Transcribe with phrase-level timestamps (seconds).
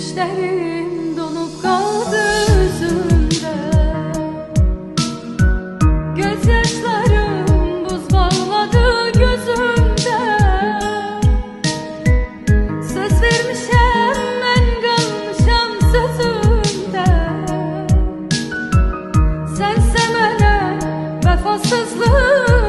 [0.00, 2.22] Düşlerim donup kaldı
[2.64, 3.54] üzümde
[6.16, 10.38] Gözyaşlarım buz bağladı gözümde.
[12.82, 17.04] Söz vermişem ben kalmışam sözümde.
[19.56, 20.78] Sen semene
[21.24, 22.59] vefasızlık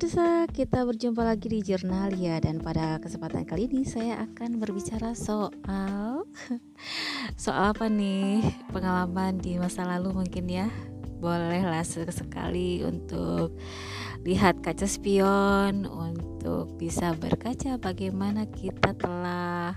[0.00, 5.12] pemirsa Kita berjumpa lagi di Jurnal ya Dan pada kesempatan kali ini saya akan berbicara
[5.12, 6.24] soal
[7.44, 8.40] Soal apa nih?
[8.72, 10.72] Pengalaman di masa lalu mungkin ya.
[11.20, 13.60] Bolehlah sekali untuk
[14.24, 19.76] Lihat kaca spion Untuk bisa berkaca bagaimana kita telah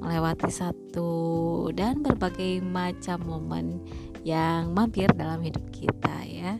[0.00, 3.84] Melewati satu Dan berbagai macam momen
[4.24, 6.56] Yang mampir dalam hidup kita ya.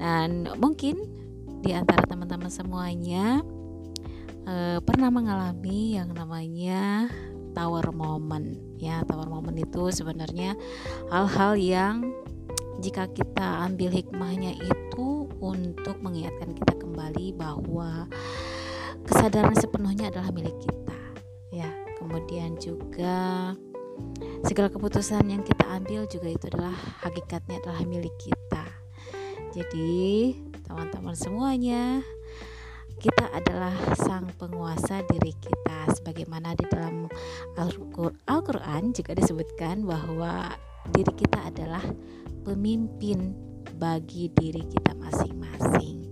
[0.00, 1.25] Dan mungkin
[1.60, 3.40] di antara teman-teman semuanya
[4.46, 7.10] eh, pernah mengalami yang namanya
[7.56, 8.56] tower moment.
[8.76, 10.54] Ya tower moment itu sebenarnya
[11.08, 11.94] hal-hal yang
[12.84, 18.04] jika kita ambil hikmahnya itu untuk mengingatkan kita kembali bahwa
[19.08, 20.98] kesadaran sepenuhnya adalah milik kita.
[21.48, 23.56] Ya kemudian juga
[24.44, 28.64] segala keputusan yang kita ambil juga itu adalah hakikatnya adalah milik kita.
[29.56, 30.36] Jadi,
[31.16, 32.04] semuanya,
[33.00, 37.08] kita adalah sang penguasa diri kita sebagaimana di dalam
[37.56, 40.52] Al-Qur- Al-Qur'an juga disebutkan bahwa
[40.92, 41.80] diri kita adalah
[42.44, 43.32] pemimpin
[43.80, 46.04] bagi diri kita masing-masing.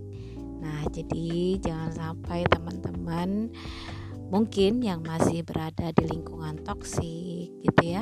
[0.65, 3.53] Nah, jadi jangan sampai teman-teman
[4.33, 8.01] mungkin yang masih berada di lingkungan toksik gitu ya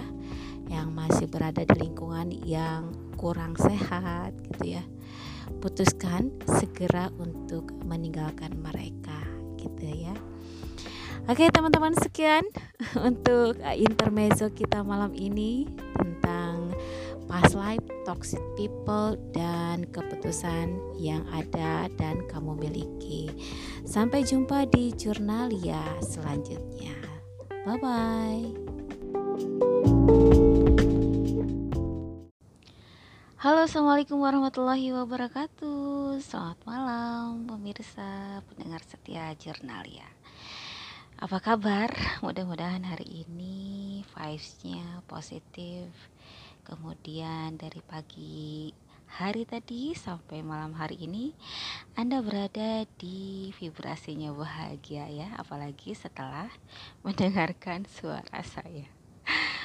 [0.72, 4.84] yang masih berada di lingkungan yang kurang sehat gitu ya
[5.62, 9.24] putuskan segera untuk meninggalkan mereka
[9.60, 10.16] gitu ya
[11.24, 12.44] Oke teman-teman sekian
[13.08, 15.64] untuk uh, intermezzo kita malam ini
[15.96, 16.76] tentang
[17.32, 23.32] past life, toxic people dan keputusan yang ada dan kamu miliki.
[23.88, 27.00] Sampai jumpa di Jurnalia selanjutnya.
[27.64, 28.63] Bye bye.
[33.44, 36.16] Halo assalamualaikum warahmatullahi wabarakatuh.
[36.24, 40.08] Selamat malam pemirsa pendengar setia Jurnalia.
[41.20, 41.92] Apa kabar?
[42.24, 45.92] Mudah-mudahan hari ini vibesnya positif.
[46.64, 48.72] Kemudian dari pagi
[49.12, 51.36] hari tadi sampai malam hari ini
[52.00, 56.48] Anda berada di vibrasinya bahagia ya Apalagi setelah
[57.04, 59.03] mendengarkan suara saya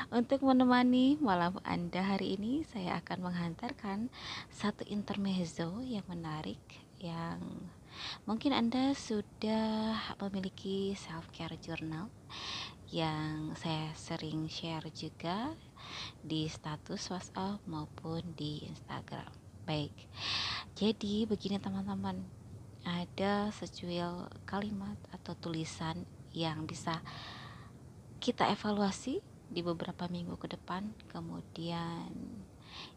[0.08, 4.08] untuk menemani malam Anda hari ini, saya akan menghantarkan
[4.48, 6.60] satu intermezzo yang menarik
[6.96, 7.36] yang
[8.24, 12.08] mungkin Anda sudah memiliki self care journal
[12.88, 15.52] yang saya sering share juga
[16.24, 19.28] di status WhatsApp maupun di Instagram.
[19.68, 19.92] Baik.
[20.72, 22.24] Jadi begini teman-teman,
[22.80, 27.04] ada secuil kalimat atau tulisan yang bisa
[28.24, 32.12] kita evaluasi di beberapa minggu ke depan kemudian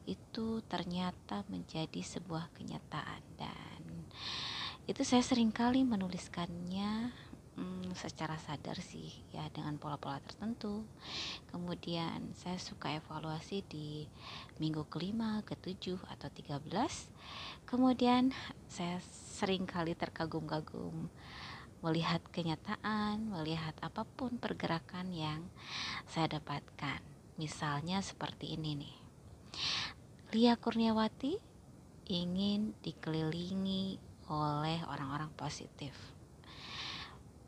[0.05, 3.21] itu ternyata menjadi sebuah kenyataan.
[3.37, 3.81] Dan
[4.89, 7.13] itu saya sering kali menuliskannya
[7.57, 10.83] hmm, secara sadar sih ya dengan pola-pola tertentu.
[11.49, 14.05] Kemudian saya suka evaluasi di
[14.57, 17.09] minggu kelima ketujuh atau tiga belas.
[17.69, 18.33] Kemudian
[18.67, 18.99] saya
[19.37, 21.09] sering kali terkagum-kagum
[21.81, 25.41] melihat kenyataan, melihat apa pun pergerakan yang
[26.05, 27.01] saya dapatkan.
[27.41, 28.95] Misalnya seperti ini nih.
[30.31, 31.35] Lia Kurniawati
[32.07, 33.97] ingin dikelilingi
[34.29, 35.97] oleh orang-orang positif.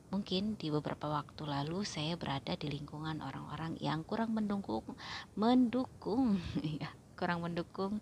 [0.09, 4.85] Mungkin di beberapa waktu lalu saya berada di lingkungan orang-orang yang kurang mendukung
[5.33, 6.37] mendukung
[6.81, 8.01] ya kurang mendukung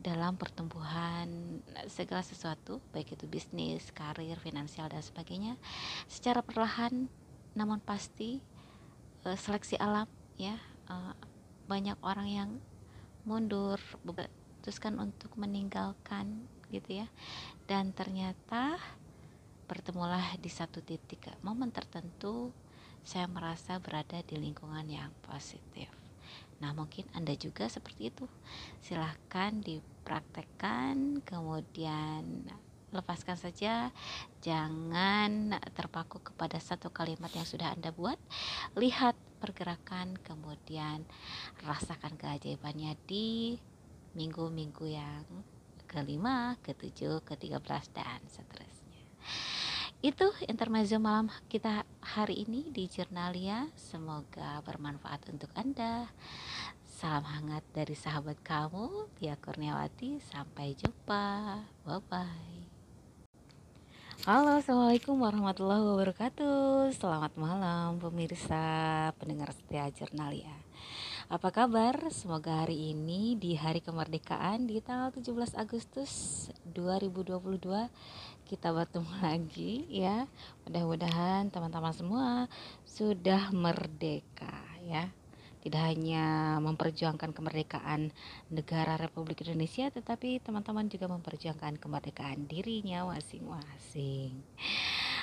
[0.00, 1.60] dalam pertumbuhan
[1.90, 5.58] segala sesuatu baik itu bisnis, karir, finansial dan sebagainya.
[6.06, 7.06] Secara perlahan
[7.54, 8.42] namun pasti
[9.26, 10.58] uh, seleksi alam ya
[10.90, 11.14] uh,
[11.70, 12.50] banyak orang yang
[13.24, 17.06] mundur memutuskan untuk meninggalkan gitu ya.
[17.64, 18.76] Dan ternyata
[19.64, 22.52] bertemulah di satu titik momen tertentu
[23.00, 26.03] saya merasa berada di lingkungan yang positif
[26.62, 28.26] Nah, mungkin Anda juga seperti itu.
[28.82, 32.46] Silahkan dipraktekkan, kemudian
[32.94, 33.90] lepaskan saja.
[34.38, 38.16] Jangan terpaku kepada satu kalimat yang sudah Anda buat.
[38.78, 41.02] Lihat pergerakan, kemudian
[41.66, 43.58] rasakan keajaibannya di
[44.14, 45.26] minggu-minggu yang
[45.90, 49.02] kelima, ketujuh, ke tiga belas dan seterusnya.
[50.04, 53.72] Itu intermezzo malam kita hari ini di Jurnalia.
[53.72, 56.12] Semoga bermanfaat untuk Anda.
[56.84, 60.20] Salam hangat dari sahabat kamu, Tia Kurniawati.
[60.20, 61.56] Sampai jumpa.
[61.88, 62.68] Bye-bye.
[64.28, 66.92] Halo, Assalamualaikum warahmatullahi wabarakatuh.
[66.92, 70.63] Selamat malam pemirsa pendengar setia Jurnalia.
[71.24, 72.12] Apa kabar?
[72.12, 76.12] Semoga hari ini di hari kemerdekaan di tanggal 17 Agustus
[76.68, 77.64] 2022
[78.44, 80.28] kita bertemu lagi ya.
[80.68, 82.28] Mudah-mudahan teman-teman semua
[82.84, 84.52] sudah merdeka
[84.84, 85.08] ya.
[85.64, 88.12] Tidak hanya memperjuangkan kemerdekaan
[88.52, 94.44] negara Republik Indonesia, tetapi teman-teman juga memperjuangkan kemerdekaan dirinya masing-masing.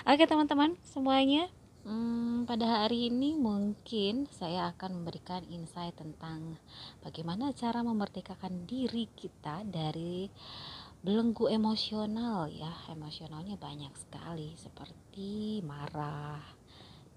[0.09, 1.45] Oke teman-teman semuanya,
[1.81, 6.61] Hmm, pada hari ini mungkin saya akan memberikan insight tentang
[7.01, 10.29] bagaimana cara memerdekakan diri kita dari
[11.01, 16.45] belenggu emosional ya emosionalnya banyak sekali seperti marah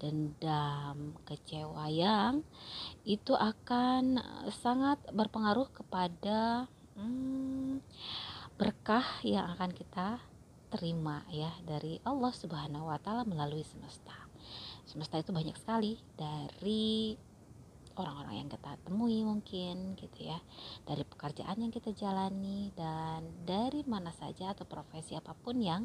[0.01, 2.41] dendam kecewa yang
[3.05, 4.17] itu akan
[4.49, 6.65] sangat berpengaruh kepada
[6.97, 7.85] hmm,
[8.57, 10.17] berkah yang akan kita
[10.73, 14.24] terima ya dari Allah Subhanahu wa taala melalui semesta.
[14.95, 17.19] Semesta itu banyak sekali dari
[17.99, 20.39] orang-orang yang kita temui mungkin gitu ya.
[20.87, 25.83] Dari pekerjaan yang kita jalani dan dari mana saja atau profesi apa pun yang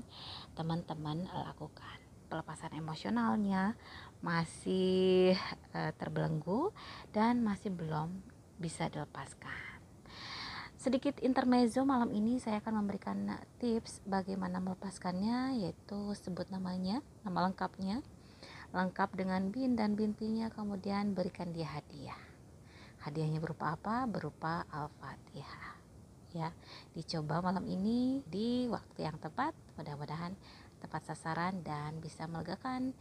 [0.54, 1.98] teman-teman lakukan.
[2.30, 3.74] Pelepasan emosionalnya
[4.22, 5.34] masih
[5.74, 6.70] e, terbelenggu
[7.10, 8.14] dan masih belum
[8.62, 9.82] bisa dilepaskan.
[10.78, 13.26] Sedikit intermezzo malam ini saya akan memberikan
[13.58, 18.06] tips bagaimana melepaskannya yaitu sebut namanya nama lengkapnya
[18.70, 22.18] lengkap dengan bin dan bintinya kemudian berikan dia hadiah
[23.02, 25.78] hadiahnya berupa apa berupa al-fatihah
[26.30, 26.54] ya
[26.94, 30.36] dicoba malam ini di waktu yang tepat mudah-mudahan
[30.78, 32.94] tepat sasaran dan bisa melegakan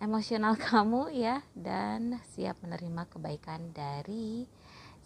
[0.00, 4.48] emosional kamu ya dan siap menerima kebaikan dari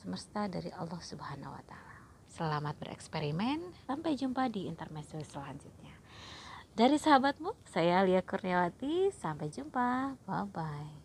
[0.01, 1.97] semesta dari Allah Subhanahu wa taala.
[2.31, 3.73] Selamat bereksperimen.
[3.87, 5.84] Sampai jumpa di intermezzo selanjutnya.
[6.75, 9.15] Dari sahabatmu, saya Lia Kurniawati.
[9.15, 10.19] Sampai jumpa.
[10.27, 11.04] Bye bye.